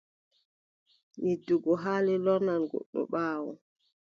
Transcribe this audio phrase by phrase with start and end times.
[1.25, 3.51] Yiddugo haali lornan goɗɗo ɓaawo.